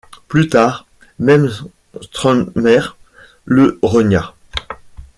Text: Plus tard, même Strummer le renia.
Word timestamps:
Plus 0.27 0.49
tard, 0.49 0.87
même 1.19 1.47
Strummer 2.01 2.79
le 3.45 3.77
renia. 3.83 4.33